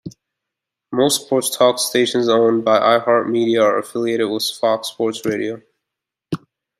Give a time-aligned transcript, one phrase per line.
[0.91, 5.61] Most sports talk stations owned by iHeartMedia are affiliated with Fox Sports Radio.